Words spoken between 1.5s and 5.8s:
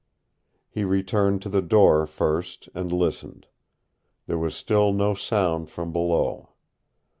door first and listened. There was still no sound